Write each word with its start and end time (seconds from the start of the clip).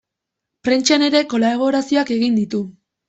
Prentsan 0.67 1.05
ere 1.09 1.21
kolaborazioak 1.35 2.13
egin 2.17 2.41
ditu. 2.41 2.63